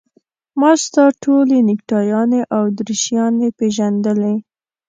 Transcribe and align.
ما 0.59 0.71
ستا 0.83 1.05
ټولې 1.23 1.57
نکټایانې 1.69 2.41
او 2.55 2.63
دریشیانې 2.77 3.49
پېژندلې. 3.57 4.35